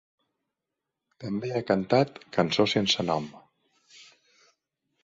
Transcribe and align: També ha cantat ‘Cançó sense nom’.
També 1.25 1.51
ha 1.53 1.61
cantat 1.73 2.17
‘Cançó 2.39 2.67
sense 2.75 3.07
nom’. 3.13 3.31